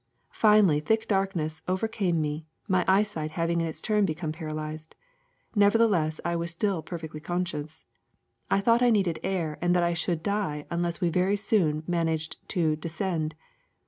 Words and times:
Finally 0.33 0.79
thick 0.79 1.07
darkness 1.07 1.61
came 1.61 1.71
over 1.73 2.13
me, 2.17 2.47
my 2.67 2.83
eyesight 2.87 3.29
having 3.29 3.61
in 3.61 3.67
its 3.67 3.79
turn 3.83 4.03
become 4.03 4.31
paralyzed. 4.31 4.95
Nevertheless 5.53 6.19
I 6.25 6.35
was 6.35 6.49
still 6.49 6.81
perfectly 6.81 7.19
conscious. 7.19 7.83
I 8.49 8.61
thought 8.61 8.81
I 8.81 8.89
needed 8.89 9.19
air 9.21 9.59
and 9.61 9.75
that 9.75 9.83
I 9.83 9.93
should 9.93 10.23
die 10.23 10.65
unless 10.71 11.01
we 11.01 11.09
could 11.09 11.13
very 11.13 11.35
soon 11.35 11.83
manage 11.85 12.29
to 12.47 12.75
de 12.75 12.89
scend. 12.89 13.35